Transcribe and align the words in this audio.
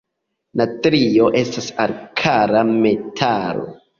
Natrio 0.61 1.27
estas 1.41 1.69
alkala 1.85 2.65
metalo. 2.79 3.71